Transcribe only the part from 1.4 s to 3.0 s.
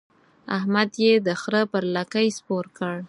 خره پر لکۍ سپور کړ.